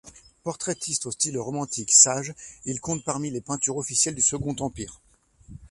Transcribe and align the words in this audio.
Portraitiste 0.41 1.05
au 1.05 1.11
style 1.11 1.37
romantique 1.37 1.91
sage, 1.91 2.33
il 2.65 2.79
compte 2.81 3.05
parmi 3.05 3.29
les 3.29 3.39
peintres 3.39 3.69
officiels 3.69 4.15
du 4.15 4.23
Second 4.23 4.55
Empire. 4.59 4.99